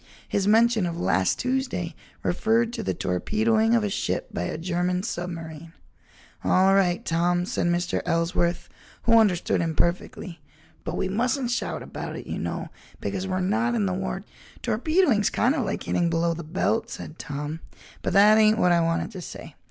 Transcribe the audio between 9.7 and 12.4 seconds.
perfectly, "but we mustn't shout about it, you